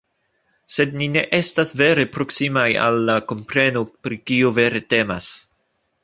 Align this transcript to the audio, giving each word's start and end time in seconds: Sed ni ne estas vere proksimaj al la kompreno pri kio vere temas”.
Sed 0.75 0.93
ni 0.99 1.07
ne 1.15 1.21
estas 1.39 1.73
vere 1.81 2.05
proksimaj 2.15 2.65
al 2.85 2.97
la 3.09 3.17
kompreno 3.33 3.83
pri 4.07 4.17
kio 4.31 4.53
vere 4.61 4.81
temas”. 4.95 5.29